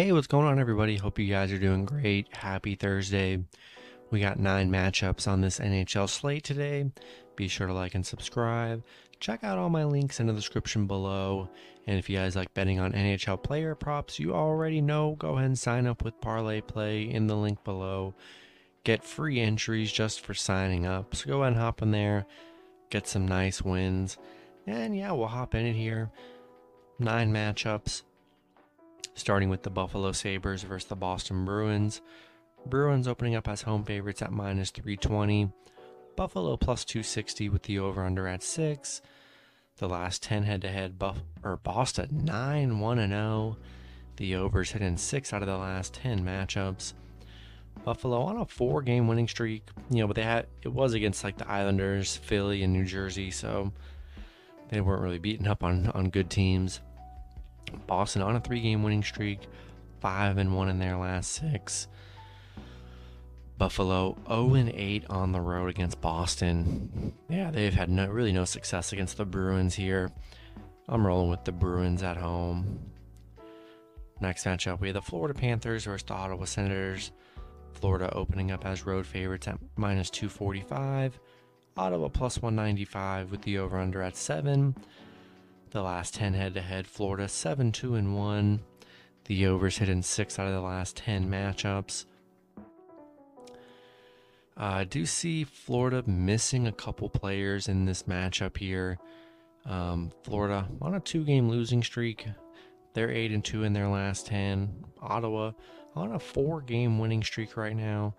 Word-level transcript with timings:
Hey, 0.00 0.12
what's 0.12 0.26
going 0.26 0.46
on, 0.46 0.58
everybody? 0.58 0.96
Hope 0.96 1.18
you 1.18 1.28
guys 1.28 1.52
are 1.52 1.58
doing 1.58 1.84
great. 1.84 2.34
Happy 2.34 2.74
Thursday. 2.74 3.44
We 4.10 4.18
got 4.18 4.38
nine 4.38 4.70
matchups 4.70 5.28
on 5.28 5.42
this 5.42 5.58
NHL 5.58 6.08
slate 6.08 6.42
today. 6.42 6.90
Be 7.36 7.48
sure 7.48 7.66
to 7.66 7.74
like 7.74 7.94
and 7.94 8.06
subscribe. 8.06 8.82
Check 9.18 9.44
out 9.44 9.58
all 9.58 9.68
my 9.68 9.84
links 9.84 10.18
in 10.18 10.26
the 10.26 10.32
description 10.32 10.86
below. 10.86 11.50
And 11.86 11.98
if 11.98 12.08
you 12.08 12.16
guys 12.16 12.34
like 12.34 12.54
betting 12.54 12.80
on 12.80 12.94
NHL 12.94 13.42
player 13.42 13.74
props, 13.74 14.18
you 14.18 14.32
already 14.32 14.80
know, 14.80 15.16
go 15.18 15.34
ahead 15.34 15.44
and 15.44 15.58
sign 15.58 15.86
up 15.86 16.02
with 16.02 16.18
Parlay 16.22 16.62
Play 16.62 17.02
in 17.02 17.26
the 17.26 17.36
link 17.36 17.62
below. 17.62 18.14
Get 18.84 19.04
free 19.04 19.38
entries 19.38 19.92
just 19.92 20.22
for 20.22 20.32
signing 20.32 20.86
up. 20.86 21.14
So 21.14 21.26
go 21.26 21.42
ahead 21.42 21.52
and 21.52 21.60
hop 21.60 21.82
in 21.82 21.90
there, 21.90 22.24
get 22.88 23.06
some 23.06 23.28
nice 23.28 23.60
wins. 23.60 24.16
And 24.66 24.96
yeah, 24.96 25.12
we'll 25.12 25.26
hop 25.26 25.54
in 25.54 25.74
here. 25.74 26.10
Nine 26.98 27.34
matchups 27.34 28.04
starting 29.14 29.48
with 29.48 29.62
the 29.62 29.70
Buffalo 29.70 30.12
Sabres 30.12 30.62
versus 30.62 30.88
the 30.88 30.96
Boston 30.96 31.44
Bruins. 31.44 32.00
Bruins 32.66 33.08
opening 33.08 33.34
up 33.34 33.48
as 33.48 33.62
home 33.62 33.84
favorites 33.84 34.22
at 34.22 34.32
minus 34.32 34.70
320. 34.70 35.50
Buffalo 36.16 36.56
plus 36.56 36.84
260 36.84 37.48
with 37.48 37.62
the 37.62 37.78
over 37.78 38.04
under 38.04 38.26
at 38.28 38.42
6. 38.42 39.02
The 39.76 39.88
last 39.88 40.22
10 40.22 40.42
head 40.42 40.62
to 40.62 40.68
head 40.68 40.98
Buff 40.98 41.22
or 41.42 41.56
Boston 41.56 42.24
9 42.24 42.80
1 42.80 43.08
0. 43.08 43.56
The 44.16 44.34
overs 44.34 44.72
hitting 44.72 44.98
6 44.98 45.32
out 45.32 45.42
of 45.42 45.48
the 45.48 45.56
last 45.56 45.94
10 45.94 46.24
matchups. 46.24 46.92
Buffalo 47.84 48.20
on 48.20 48.36
a 48.36 48.44
4 48.44 48.82
game 48.82 49.08
winning 49.08 49.28
streak, 49.28 49.66
you 49.88 50.00
know, 50.00 50.06
but 50.06 50.16
they 50.16 50.22
had 50.22 50.46
it 50.62 50.68
was 50.68 50.92
against 50.92 51.24
like 51.24 51.38
the 51.38 51.48
Islanders, 51.48 52.16
Philly 52.16 52.62
and 52.62 52.72
New 52.72 52.84
Jersey, 52.84 53.30
so 53.30 53.72
they 54.68 54.80
weren't 54.80 55.02
really 55.02 55.18
beaten 55.18 55.48
up 55.48 55.64
on 55.64 55.88
on 55.88 56.10
good 56.10 56.28
teams. 56.28 56.80
Boston 57.86 58.22
on 58.22 58.36
a 58.36 58.40
three 58.40 58.60
game 58.60 58.82
winning 58.82 59.02
streak, 59.02 59.40
five 60.00 60.38
and 60.38 60.54
one 60.54 60.68
in 60.68 60.78
their 60.78 60.96
last 60.96 61.32
six. 61.32 61.88
Buffalo 63.58 64.16
0 64.26 64.54
and 64.54 64.70
8 64.70 65.04
on 65.10 65.32
the 65.32 65.40
road 65.40 65.68
against 65.68 66.00
Boston. 66.00 67.12
Yeah, 67.28 67.50
they've 67.50 67.74
had 67.74 67.90
no, 67.90 68.06
really 68.06 68.32
no 68.32 68.46
success 68.46 68.94
against 68.94 69.18
the 69.18 69.26
Bruins 69.26 69.74
here. 69.74 70.10
I'm 70.88 71.06
rolling 71.06 71.28
with 71.28 71.44
the 71.44 71.52
Bruins 71.52 72.02
at 72.02 72.16
home. 72.16 72.80
Next 74.18 74.44
matchup, 74.44 74.80
we 74.80 74.88
have 74.88 74.94
the 74.94 75.02
Florida 75.02 75.38
Panthers 75.38 75.84
versus 75.84 76.06
the 76.06 76.14
Ottawa 76.14 76.46
Senators. 76.46 77.12
Florida 77.72 78.10
opening 78.14 78.50
up 78.50 78.64
as 78.64 78.86
road 78.86 79.06
favorites 79.06 79.46
at 79.46 79.58
minus 79.76 80.08
245. 80.08 81.20
Ottawa 81.76 82.08
plus 82.08 82.40
195 82.40 83.30
with 83.30 83.42
the 83.42 83.58
over 83.58 83.78
under 83.78 84.02
at 84.02 84.16
7. 84.16 84.74
The 85.70 85.82
last 85.82 86.14
10 86.14 86.34
head 86.34 86.54
to 86.54 86.62
head, 86.62 86.86
Florida 86.88 87.28
7 87.28 87.70
2 87.70 87.94
and 87.94 88.16
1. 88.16 88.60
The 89.26 89.46
overs 89.46 89.78
hit 89.78 89.88
in 89.88 90.02
6 90.02 90.38
out 90.38 90.48
of 90.48 90.52
the 90.52 90.60
last 90.60 90.96
10 90.96 91.30
matchups. 91.30 92.06
Uh, 92.58 92.62
I 94.56 94.84
do 94.84 95.06
see 95.06 95.44
Florida 95.44 96.02
missing 96.06 96.66
a 96.66 96.72
couple 96.72 97.08
players 97.08 97.68
in 97.68 97.84
this 97.84 98.02
matchup 98.02 98.56
here. 98.56 98.98
Um, 99.64 100.10
Florida 100.24 100.66
on 100.82 100.94
a 100.94 101.00
two 101.00 101.24
game 101.24 101.48
losing 101.48 101.84
streak. 101.84 102.26
They're 102.92 103.10
8 103.10 103.30
and 103.30 103.44
2 103.44 103.62
in 103.62 103.72
their 103.72 103.88
last 103.88 104.26
10. 104.26 104.84
Ottawa 105.00 105.52
on 105.94 106.14
a 106.14 106.18
four 106.18 106.62
game 106.62 106.98
winning 106.98 107.22
streak 107.22 107.56
right 107.56 107.76
now. 107.76 108.14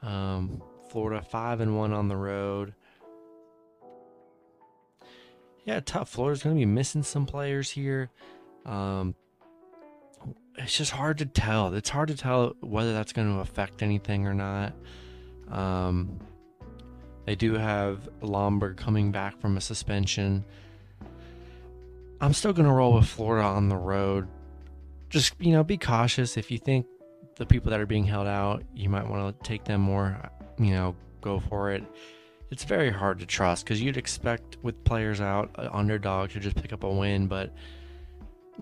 Um, 0.00 0.62
Florida 0.90 1.22
5 1.22 1.60
and 1.60 1.76
1 1.76 1.92
on 1.92 2.06
the 2.06 2.16
road. 2.16 2.74
Yeah, 5.64 5.80
tough. 5.80 6.10
Florida's 6.10 6.42
going 6.42 6.56
to 6.56 6.60
be 6.60 6.66
missing 6.66 7.02
some 7.02 7.26
players 7.26 7.70
here. 7.70 8.10
Um, 8.66 9.14
it's 10.56 10.76
just 10.76 10.92
hard 10.92 11.18
to 11.18 11.26
tell. 11.26 11.74
It's 11.74 11.88
hard 11.88 12.08
to 12.08 12.16
tell 12.16 12.54
whether 12.60 12.92
that's 12.92 13.12
going 13.12 13.32
to 13.32 13.40
affect 13.40 13.82
anything 13.82 14.26
or 14.26 14.34
not. 14.34 14.72
Um, 15.50 16.20
they 17.24 17.34
do 17.34 17.54
have 17.54 18.08
Lomberg 18.20 18.76
coming 18.76 19.10
back 19.10 19.40
from 19.40 19.56
a 19.56 19.60
suspension. 19.60 20.44
I'm 22.20 22.32
still 22.32 22.52
going 22.52 22.68
to 22.68 22.72
roll 22.72 22.94
with 22.94 23.06
Florida 23.06 23.46
on 23.46 23.68
the 23.68 23.76
road. 23.76 24.28
Just, 25.08 25.34
you 25.40 25.52
know, 25.52 25.64
be 25.64 25.76
cautious. 25.76 26.36
If 26.36 26.50
you 26.50 26.58
think 26.58 26.86
the 27.36 27.46
people 27.46 27.70
that 27.70 27.80
are 27.80 27.86
being 27.86 28.04
held 28.04 28.26
out, 28.26 28.62
you 28.74 28.88
might 28.88 29.08
want 29.08 29.42
to 29.42 29.48
take 29.48 29.64
them 29.64 29.80
more, 29.80 30.16
you 30.58 30.70
know, 30.70 30.94
go 31.20 31.40
for 31.40 31.70
it. 31.72 31.82
It's 32.54 32.62
very 32.62 32.92
hard 32.92 33.18
to 33.18 33.26
trust 33.26 33.64
because 33.64 33.82
you'd 33.82 33.96
expect 33.96 34.58
with 34.62 34.84
players 34.84 35.20
out, 35.20 35.50
uh, 35.58 35.62
an 35.62 35.70
underdog 35.72 36.30
to 36.30 36.38
just 36.38 36.54
pick 36.54 36.72
up 36.72 36.84
a 36.84 36.88
win, 36.88 37.26
but 37.26 37.52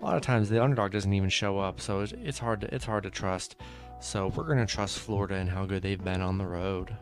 a 0.01 0.03
lot 0.03 0.15
of 0.15 0.23
times 0.23 0.49
the 0.49 0.63
underdog 0.63 0.93
doesn't 0.93 1.13
even 1.13 1.29
show 1.29 1.59
up, 1.59 1.79
so 1.79 1.99
it's, 1.99 2.11
it's 2.13 2.39
hard 2.39 2.61
to 2.61 2.73
it's 2.73 2.85
hard 2.85 3.03
to 3.03 3.11
trust. 3.11 3.55
So 4.01 4.29
we're 4.29 4.45
going 4.45 4.57
to 4.57 4.65
trust 4.65 4.97
Florida 4.97 5.35
and 5.35 5.47
how 5.47 5.67
good 5.67 5.83
they've 5.83 6.03
been 6.03 6.23
on 6.23 6.39
the 6.39 6.47
road. 6.47 6.97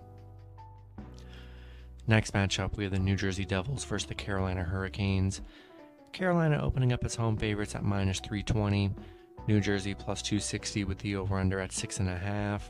Next 2.08 2.34
matchup, 2.34 2.76
we 2.76 2.84
have 2.84 2.92
the 2.92 3.00
New 3.00 3.16
Jersey 3.16 3.46
Devils 3.46 3.86
versus 3.86 4.10
the 4.10 4.14
Carolina 4.14 4.62
Hurricanes. 4.62 5.40
Carolina 6.12 6.60
opening 6.62 6.92
up 6.92 7.06
as 7.06 7.16
home 7.16 7.38
favorites 7.38 7.74
at 7.74 7.86
minus 7.86 8.20
320. 8.20 8.94
New 9.48 9.62
Jersey 9.62 9.94
plus 9.94 10.22
260 10.22 10.84
with 10.84 10.98
the 10.98 11.16
over 11.16 11.38
under 11.38 11.62
at 11.62 11.72
6.5. 11.72 12.62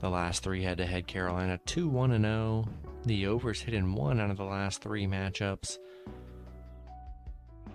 The 0.00 0.08
last 0.08 0.42
three 0.42 0.62
head 0.62 0.78
to 0.78 0.86
head 0.86 1.06
Carolina 1.06 1.60
2 1.66 1.88
1 1.88 2.22
0. 2.22 2.68
The 3.04 3.26
overs 3.26 3.60
hit 3.60 3.74
in 3.74 3.94
one 3.94 4.20
out 4.20 4.30
of 4.30 4.38
the 4.38 4.44
last 4.44 4.82
three 4.82 5.06
matchups. 5.06 5.78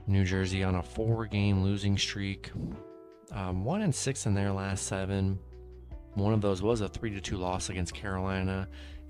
New 0.08 0.24
Jersey 0.24 0.64
on 0.64 0.76
a 0.76 0.84
four 0.84 1.26
game 1.26 1.64
losing 1.64 1.98
streak. 1.98 2.52
Um, 3.32 3.64
one 3.64 3.82
and 3.82 3.94
six 3.94 4.26
in 4.26 4.34
their 4.34 4.52
last 4.52 4.86
seven. 4.86 5.40
One 6.14 6.34
of 6.34 6.42
those 6.42 6.62
was 6.62 6.82
a 6.82 6.88
three 6.88 7.12
to 7.12 7.22
two 7.22 7.38
loss 7.38 7.70
against 7.70 7.94
Carolina. 7.94 8.68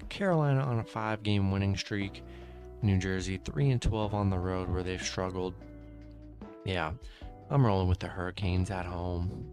Carolina 0.10 0.62
on 0.62 0.80
a 0.80 0.84
five 0.84 1.24
game 1.24 1.52
winning 1.52 1.76
streak. 1.76 2.24
New 2.82 2.98
Jersey 2.98 3.38
three 3.38 3.72
and 3.72 3.82
twelve 3.82 4.14
on 4.14 4.30
the 4.30 4.40
road 4.40 4.70
where 4.70 4.84
they've 4.84 5.02
struggled. 5.02 5.54
Yeah, 6.66 6.92
I'm 7.50 7.66
rolling 7.66 7.88
with 7.88 8.00
the 8.00 8.08
Hurricanes 8.08 8.72
at 8.72 8.86
home. 8.86 9.52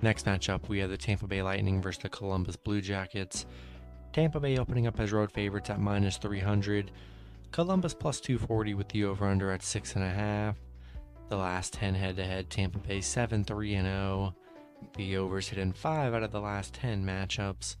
Next 0.00 0.26
matchup, 0.26 0.68
we 0.68 0.78
have 0.78 0.90
the 0.90 0.96
Tampa 0.96 1.26
Bay 1.26 1.42
Lightning 1.42 1.82
versus 1.82 2.02
the 2.02 2.08
Columbus 2.08 2.54
Blue 2.54 2.80
Jackets. 2.80 3.46
Tampa 4.12 4.38
Bay 4.38 4.56
opening 4.56 4.86
up 4.86 5.00
as 5.00 5.12
road 5.12 5.32
favorites 5.32 5.70
at 5.70 5.80
minus 5.80 6.16
300. 6.18 6.92
Columbus 7.50 7.94
plus 7.94 8.20
240 8.20 8.74
with 8.74 8.88
the 8.88 9.04
over 9.04 9.26
under 9.26 9.50
at 9.50 9.60
6.5. 9.60 10.54
The 11.28 11.36
last 11.36 11.72
10 11.74 11.94
head 11.94 12.16
to 12.16 12.24
head, 12.24 12.48
Tampa 12.48 12.78
Bay 12.78 13.00
7 13.00 13.44
3 13.44 13.72
0. 13.72 14.34
The 14.96 15.16
overs 15.16 15.48
hit 15.48 15.58
in 15.58 15.72
5 15.72 16.14
out 16.14 16.22
of 16.22 16.30
the 16.30 16.40
last 16.40 16.74
10 16.74 17.04
matchups. 17.04 17.76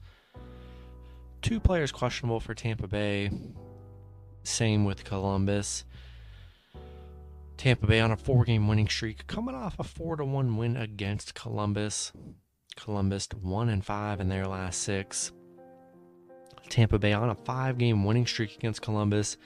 Two 1.40 1.60
players 1.60 1.92
questionable 1.92 2.40
for 2.40 2.54
Tampa 2.54 2.88
Bay. 2.88 3.30
Same 4.42 4.84
with 4.84 5.04
Columbus. 5.04 5.84
Tampa 7.58 7.88
Bay 7.88 8.00
on 8.00 8.12
a 8.12 8.16
four 8.16 8.44
game 8.44 8.68
winning 8.68 8.88
streak, 8.88 9.26
coming 9.26 9.54
off 9.54 9.78
a 9.78 9.84
4 9.84 10.16
to 10.16 10.24
1 10.24 10.56
win 10.56 10.76
against 10.76 11.34
Columbus. 11.34 12.12
Columbus 12.76 13.28
1 13.42 13.68
and 13.68 13.84
5 13.84 14.20
in 14.20 14.28
their 14.28 14.46
last 14.46 14.80
six. 14.80 15.32
Tampa 16.68 16.98
Bay 16.98 17.12
on 17.12 17.30
a 17.30 17.34
five 17.34 17.78
game 17.78 18.04
winning 18.04 18.26
streak 18.26 18.54
against 18.54 18.82
Columbus. 18.82 19.36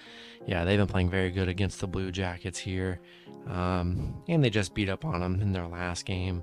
Yeah, 0.46 0.64
they've 0.64 0.78
been 0.78 0.88
playing 0.88 1.10
very 1.10 1.30
good 1.30 1.48
against 1.48 1.80
the 1.80 1.86
Blue 1.86 2.10
Jackets 2.10 2.58
here. 2.58 3.00
Um, 3.48 4.22
and 4.28 4.44
they 4.44 4.50
just 4.50 4.74
beat 4.74 4.88
up 4.88 5.04
on 5.04 5.20
them 5.20 5.40
in 5.40 5.52
their 5.52 5.66
last 5.66 6.04
game. 6.04 6.42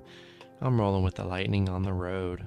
I'm 0.60 0.80
rolling 0.80 1.04
with 1.04 1.14
the 1.14 1.24
Lightning 1.24 1.68
on 1.68 1.82
the 1.82 1.92
road. 1.92 2.44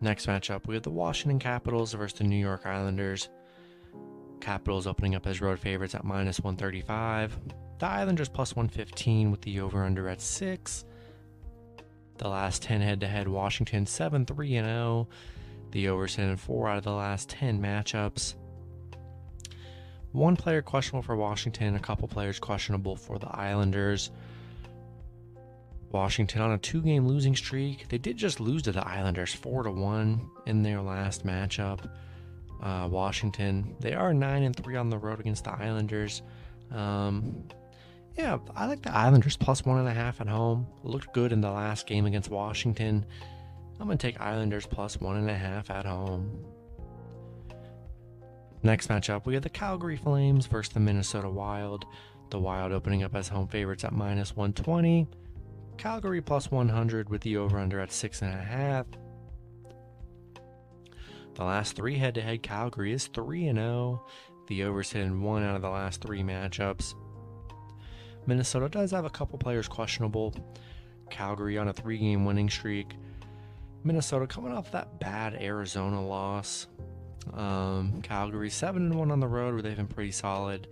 Next 0.00 0.26
matchup, 0.26 0.66
we 0.66 0.74
have 0.74 0.82
the 0.82 0.90
Washington 0.90 1.38
Capitals 1.38 1.92
versus 1.92 2.18
the 2.18 2.24
New 2.24 2.36
York 2.36 2.66
Islanders. 2.66 3.28
Capitals 4.46 4.86
opening 4.86 5.16
up 5.16 5.26
as 5.26 5.40
road 5.40 5.58
favorites 5.58 5.96
at 5.96 6.04
minus 6.04 6.38
135. 6.38 7.36
The 7.80 7.86
Islanders 7.86 8.28
plus 8.28 8.54
115 8.54 9.32
with 9.32 9.40
the 9.40 9.58
over 9.58 9.82
under 9.82 10.08
at 10.08 10.20
6. 10.20 10.84
The 12.18 12.28
last 12.28 12.62
10 12.62 12.80
head 12.80 13.00
to 13.00 13.08
head, 13.08 13.26
Washington 13.26 13.86
7 13.86 14.24
3 14.24 14.48
0. 14.50 15.08
The 15.72 15.88
overs 15.88 16.18
in 16.18 16.36
4 16.36 16.68
out 16.68 16.78
of 16.78 16.84
the 16.84 16.92
last 16.92 17.28
10 17.28 17.60
matchups. 17.60 18.34
One 20.12 20.36
player 20.36 20.62
questionable 20.62 21.02
for 21.02 21.16
Washington, 21.16 21.74
a 21.74 21.80
couple 21.80 22.06
players 22.06 22.38
questionable 22.38 22.94
for 22.94 23.18
the 23.18 23.36
Islanders. 23.36 24.12
Washington 25.90 26.40
on 26.40 26.52
a 26.52 26.58
two-game 26.58 27.08
losing 27.08 27.34
streak. 27.34 27.88
They 27.88 27.98
did 27.98 28.16
just 28.16 28.38
lose 28.38 28.62
to 28.62 28.70
the 28.70 28.86
Islanders 28.86 29.34
4 29.34 29.64
to 29.64 29.72
1 29.72 30.30
in 30.46 30.62
their 30.62 30.80
last 30.82 31.26
matchup. 31.26 31.90
Uh, 32.62 32.88
Washington, 32.90 33.76
they 33.80 33.92
are 33.92 34.14
9 34.14 34.42
and 34.42 34.56
3 34.56 34.76
on 34.76 34.90
the 34.90 34.98
road 34.98 35.20
against 35.20 35.44
the 35.44 35.52
Islanders. 35.52 36.22
Um, 36.70 37.44
yeah, 38.16 38.38
I 38.54 38.66
like 38.66 38.82
the 38.82 38.94
Islanders 38.96 39.36
plus 39.36 39.64
one 39.64 39.78
and 39.78 39.88
a 39.88 39.92
half 39.92 40.20
at 40.20 40.26
home. 40.26 40.66
Looked 40.82 41.12
good 41.12 41.32
in 41.32 41.42
the 41.42 41.50
last 41.50 41.86
game 41.86 42.06
against 42.06 42.30
Washington. 42.30 43.04
I'm 43.78 43.88
to 43.88 43.96
take 43.96 44.20
Islanders 44.20 44.66
plus 44.66 44.98
one 44.98 45.16
and 45.16 45.28
a 45.28 45.36
half 45.36 45.70
at 45.70 45.84
home. 45.84 46.44
Next 48.62 48.88
matchup, 48.88 49.26
we 49.26 49.34
have 49.34 49.42
the 49.42 49.50
Calgary 49.50 49.98
Flames 49.98 50.46
versus 50.46 50.72
the 50.72 50.80
Minnesota 50.80 51.28
Wild. 51.28 51.84
The 52.30 52.38
Wild 52.38 52.72
opening 52.72 53.02
up 53.02 53.14
as 53.14 53.28
home 53.28 53.46
favorites 53.48 53.84
at 53.84 53.92
minus 53.92 54.34
120. 54.34 55.06
Calgary 55.76 56.22
plus 56.22 56.50
100 56.50 57.10
with 57.10 57.20
the 57.20 57.36
over 57.36 57.58
under 57.58 57.80
at 57.80 57.90
6.5. 57.90 58.86
The 61.36 61.44
last 61.44 61.76
three 61.76 61.98
head 61.98 62.14
to 62.14 62.22
head, 62.22 62.42
Calgary 62.42 62.92
is 62.92 63.08
3 63.08 63.52
0. 63.52 64.02
The 64.46 64.64
over's 64.64 64.90
hit 64.90 65.04
in 65.04 65.22
one 65.22 65.42
out 65.42 65.54
of 65.54 65.62
the 65.62 65.68
last 65.68 66.00
three 66.00 66.22
matchups. 66.22 66.94
Minnesota 68.26 68.68
does 68.68 68.90
have 68.90 69.04
a 69.04 69.10
couple 69.10 69.38
players 69.38 69.68
questionable. 69.68 70.34
Calgary 71.10 71.58
on 71.58 71.68
a 71.68 71.72
three 71.72 71.98
game 71.98 72.24
winning 72.24 72.48
streak. 72.48 72.94
Minnesota 73.84 74.26
coming 74.26 74.52
off 74.52 74.72
that 74.72 74.98
bad 74.98 75.34
Arizona 75.34 76.04
loss. 76.04 76.68
Um, 77.34 78.00
Calgary 78.02 78.50
7 78.50 78.82
and 78.82 78.94
1 78.98 79.10
on 79.10 79.20
the 79.20 79.28
road 79.28 79.52
where 79.52 79.62
they've 79.62 79.76
been 79.76 79.86
pretty 79.86 80.12
solid. 80.12 80.68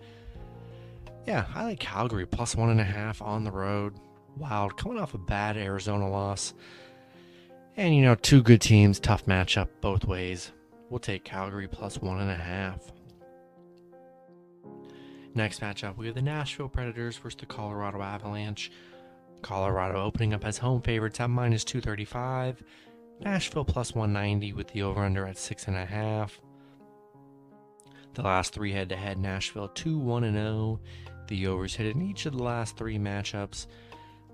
Yeah, 1.26 1.46
I 1.54 1.64
like 1.64 1.80
Calgary 1.80 2.26
plus 2.26 2.54
one 2.54 2.70
and 2.70 2.80
a 2.80 2.84
half 2.84 3.22
on 3.22 3.44
the 3.44 3.50
road. 3.50 3.94
Wild 4.36 4.76
coming 4.76 4.98
off 4.98 5.14
a 5.14 5.18
bad 5.18 5.56
Arizona 5.56 6.08
loss. 6.08 6.54
And 7.76 7.94
you 7.94 8.02
know, 8.02 8.14
two 8.14 8.42
good 8.42 8.60
teams, 8.60 9.00
tough 9.00 9.26
matchup 9.26 9.68
both 9.80 10.04
ways. 10.04 10.52
We'll 10.90 11.00
take 11.00 11.24
Calgary 11.24 11.66
plus 11.66 12.00
one 12.00 12.20
and 12.20 12.30
a 12.30 12.36
half. 12.36 12.92
Next 15.34 15.60
matchup, 15.60 15.96
we 15.96 16.06
have 16.06 16.14
the 16.14 16.22
Nashville 16.22 16.68
Predators 16.68 17.16
versus 17.16 17.40
the 17.40 17.46
Colorado 17.46 18.00
Avalanche. 18.00 18.70
Colorado 19.42 20.00
opening 20.00 20.32
up 20.32 20.44
as 20.44 20.58
home 20.58 20.80
favorites 20.82 21.18
at 21.18 21.28
minus 21.28 21.64
235. 21.64 22.62
Nashville 23.20 23.64
plus 23.64 23.94
190 23.94 24.52
with 24.52 24.68
the 24.68 24.82
over 24.82 25.02
under 25.02 25.26
at 25.26 25.36
6.5. 25.36 26.30
The 28.14 28.22
last 28.22 28.54
three 28.54 28.70
head 28.70 28.88
to 28.90 28.96
head, 28.96 29.18
Nashville 29.18 29.68
2 29.68 29.98
1 29.98 30.32
0. 30.32 30.80
The 31.26 31.46
overs 31.48 31.74
hit 31.74 31.96
in 31.96 32.02
each 32.02 32.26
of 32.26 32.36
the 32.36 32.42
last 32.42 32.76
three 32.76 32.98
matchups. 32.98 33.66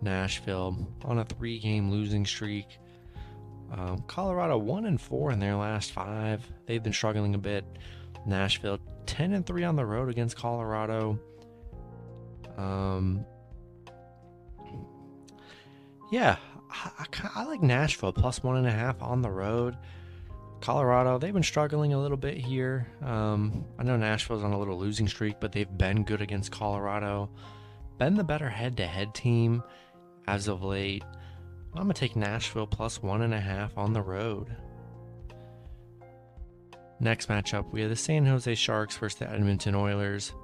Nashville 0.02 0.86
on 1.04 1.18
a 1.18 1.24
three 1.24 1.58
game 1.58 1.90
losing 1.90 2.26
streak. 2.26 2.78
Um, 3.72 4.02
Colorado 4.06 4.58
1 4.58 4.86
and 4.86 5.00
4 5.00 5.32
in 5.32 5.38
their 5.38 5.56
last 5.56 5.92
five. 5.92 6.44
They've 6.66 6.82
been 6.82 6.92
struggling 6.92 7.34
a 7.34 7.38
bit. 7.38 7.64
Nashville 8.26 8.78
10 9.06 9.32
and 9.32 9.46
3 9.46 9.64
on 9.64 9.76
the 9.76 9.86
road 9.86 10.08
against 10.08 10.36
Colorado. 10.36 11.18
Um, 12.56 13.24
yeah, 16.10 16.36
I, 16.70 16.90
I, 16.98 17.30
I, 17.36 17.44
like 17.44 17.62
Nashville 17.62 18.12
plus 18.12 18.42
one 18.42 18.56
and 18.56 18.66
a 18.66 18.70
half 18.70 19.02
on 19.02 19.22
the 19.22 19.30
road. 19.30 19.76
Colorado, 20.60 21.18
they've 21.18 21.32
been 21.32 21.42
struggling 21.42 21.94
a 21.94 22.00
little 22.00 22.18
bit 22.18 22.36
here. 22.36 22.86
Um, 23.02 23.64
I 23.78 23.82
know 23.82 23.96
Nashville's 23.96 24.44
on 24.44 24.52
a 24.52 24.58
little 24.58 24.78
losing 24.78 25.08
streak, 25.08 25.40
but 25.40 25.52
they've 25.52 25.78
been 25.78 26.04
good 26.04 26.20
against 26.20 26.52
Colorado. 26.52 27.30
Been 27.98 28.14
the 28.14 28.24
better 28.24 28.48
head 28.48 28.76
to 28.76 28.86
head 28.86 29.14
team 29.14 29.62
as 30.26 30.48
of 30.48 30.62
late. 30.62 31.02
I'm 31.74 31.84
going 31.84 31.94
to 31.94 32.00
take 32.00 32.16
Nashville 32.16 32.66
plus 32.66 33.02
one 33.02 33.22
and 33.22 33.32
a 33.32 33.40
half 33.40 33.78
on 33.78 33.92
the 33.92 34.02
road. 34.02 34.54
Next 36.98 37.28
matchup, 37.28 37.70
we 37.72 37.80
have 37.80 37.90
the 37.90 37.96
San 37.96 38.26
Jose 38.26 38.54
Sharks 38.56 38.96
versus 38.96 39.18
the 39.18 39.30
Edmonton 39.30 39.74
Oilers. 39.74 40.34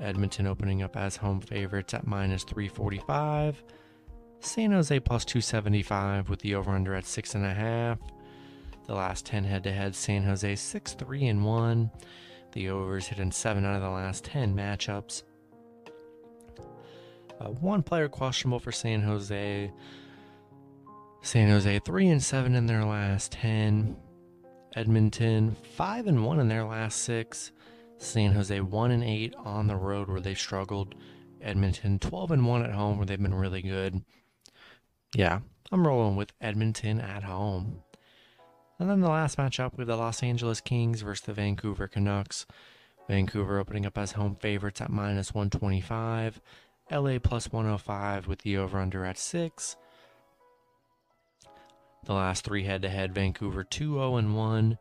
Edmonton 0.00 0.46
opening 0.46 0.82
up 0.82 0.96
as 0.96 1.16
home 1.16 1.40
favorites 1.40 1.94
at 1.94 2.06
minus 2.06 2.44
345. 2.44 3.64
San 4.40 4.72
Jose 4.72 5.00
plus 5.00 5.24
275 5.24 6.28
with 6.28 6.40
the 6.40 6.54
over 6.54 6.70
under 6.70 6.94
at 6.94 7.04
6.5. 7.04 7.98
The 8.86 8.94
last 8.94 9.24
10 9.24 9.44
head 9.44 9.64
to 9.64 9.72
head, 9.72 9.94
San 9.94 10.22
Jose 10.22 10.54
6 10.54 10.92
3 10.92 11.26
and 11.26 11.44
1. 11.44 11.90
The 12.52 12.68
overs 12.68 13.06
hit 13.06 13.18
in 13.18 13.32
7 13.32 13.64
out 13.64 13.76
of 13.76 13.82
the 13.82 13.88
last 13.88 14.24
10 14.24 14.54
matchups. 14.54 15.22
Uh, 17.40 17.46
one 17.46 17.82
player 17.82 18.08
questionable 18.08 18.60
for 18.60 18.70
San 18.70 19.00
Jose. 19.00 19.72
San 21.24 21.48
Jose 21.48 21.78
3 21.78 22.08
and 22.08 22.22
7 22.22 22.54
in 22.54 22.66
their 22.66 22.84
last 22.84 23.32
10. 23.32 23.96
Edmonton 24.76 25.56
5 25.74 26.06
and 26.06 26.22
1 26.22 26.38
in 26.38 26.48
their 26.48 26.64
last 26.64 27.00
6. 27.04 27.50
San 27.96 28.32
Jose 28.32 28.60
1 28.60 28.90
and 28.90 29.02
8 29.02 29.34
on 29.38 29.66
the 29.66 29.74
road 29.74 30.10
where 30.10 30.20
they 30.20 30.34
struggled. 30.34 30.94
Edmonton 31.40 31.98
12 31.98 32.32
and 32.32 32.46
1 32.46 32.62
at 32.64 32.72
home 32.72 32.98
where 32.98 33.06
they've 33.06 33.22
been 33.22 33.34
really 33.34 33.62
good. 33.62 34.02
Yeah, 35.16 35.40
I'm 35.72 35.86
rolling 35.86 36.16
with 36.16 36.34
Edmonton 36.42 37.00
at 37.00 37.22
home. 37.22 37.82
And 38.78 38.90
then 38.90 39.00
the 39.00 39.08
last 39.08 39.38
matchup 39.38 39.78
with 39.78 39.86
the 39.86 39.96
Los 39.96 40.22
Angeles 40.22 40.60
Kings 40.60 41.00
versus 41.00 41.24
the 41.24 41.32
Vancouver 41.32 41.88
Canucks. 41.88 42.44
Vancouver 43.08 43.58
opening 43.58 43.86
up 43.86 43.96
as 43.96 44.12
home 44.12 44.36
favorites 44.36 44.82
at 44.82 44.90
minus 44.90 45.32
125. 45.32 46.42
LA 46.90 47.18
plus 47.18 47.50
105 47.50 48.26
with 48.26 48.40
the 48.40 48.58
over 48.58 48.78
under 48.78 49.06
at 49.06 49.16
6. 49.16 49.76
The 52.04 52.12
last 52.12 52.44
three 52.44 52.64
head 52.64 52.82
to 52.82 52.88
head 52.88 53.14
Vancouver 53.14 53.64
2 53.64 53.94
0 53.94 54.10
1. 54.10 54.78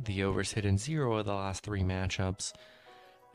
The 0.00 0.24
overs 0.24 0.52
hit 0.52 0.64
in 0.64 0.76
zero 0.76 1.16
of 1.18 1.26
the 1.26 1.34
last 1.34 1.62
three 1.62 1.82
matchups. 1.82 2.52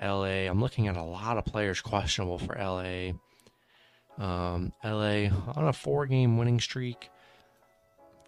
LA, 0.01 0.47
I'm 0.49 0.61
looking 0.61 0.87
at 0.87 0.97
a 0.97 1.03
lot 1.03 1.37
of 1.37 1.45
players 1.45 1.79
questionable 1.79 2.37
for 2.37 2.55
LA. 2.55 3.11
Um, 4.17 4.73
LA 4.83 5.29
on 5.55 5.67
a 5.67 5.73
four 5.73 6.05
game 6.05 6.37
winning 6.37 6.59
streak. 6.59 7.09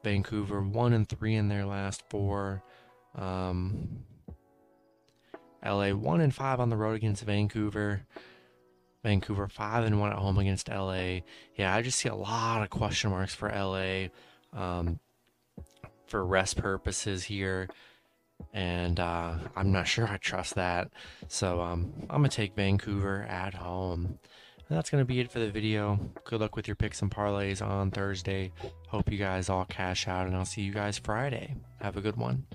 Vancouver 0.03 0.61
one 0.61 0.93
and 0.93 1.07
three 1.07 1.35
in 1.35 1.49
their 1.49 1.65
last 1.65 2.03
four. 2.09 2.63
Um, 3.15 4.05
LA 5.63 5.89
one 5.89 6.21
and 6.21 6.33
five 6.33 6.61
on 6.61 6.69
the 6.69 6.77
road 6.77 6.95
against 6.95 7.23
Vancouver. 7.25 8.03
Vancouver 9.03 9.49
five 9.49 9.83
and 9.83 9.99
one 9.99 10.11
at 10.11 10.17
home 10.17 10.37
against 10.37 10.69
LA. 10.69 11.19
Yeah, 11.55 11.75
I 11.75 11.81
just 11.81 11.99
see 11.99 12.07
a 12.07 12.15
lot 12.15 12.63
of 12.63 12.69
question 12.69 13.09
marks 13.09 13.35
for 13.35 13.49
LA 13.49 14.07
um, 14.53 15.00
for 16.07 16.25
rest 16.25 16.57
purposes 16.57 17.24
here, 17.24 17.69
and 18.53 19.00
uh, 19.00 19.36
I'm 19.56 19.71
not 19.71 19.88
sure 19.88 20.07
I 20.07 20.18
trust 20.18 20.56
that. 20.56 20.89
So 21.27 21.62
um, 21.62 21.94
I'm 22.09 22.18
gonna 22.18 22.30
take 22.30 22.56
Vancouver 22.56 23.24
at 23.24 23.53
home. 23.53 24.19
And 24.71 24.77
that's 24.77 24.89
going 24.89 25.01
to 25.01 25.06
be 25.06 25.19
it 25.19 25.30
for 25.30 25.39
the 25.39 25.51
video. 25.51 26.00
Good 26.24 26.39
luck 26.39 26.56
with 26.56 26.65
your 26.65 26.77
picks 26.77 27.01
and 27.01 27.12
parlays 27.12 27.62
on 27.62 27.92
Thursday. 27.92 28.53
Hope 28.88 29.12
you 29.12 29.18
guys 29.18 29.50
all 29.50 29.65
cash 29.65 30.07
out, 30.07 30.27
and 30.27 30.33
I'll 30.33 30.45
see 30.45 30.62
you 30.62 30.71
guys 30.71 30.98
Friday. 30.98 31.57
Have 31.81 31.98
a 31.98 32.01
good 32.01 32.15
one. 32.15 32.46